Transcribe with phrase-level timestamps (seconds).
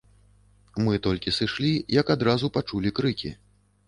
[0.85, 3.31] Мы толькі сышлі, як адразу пачулі крыкі.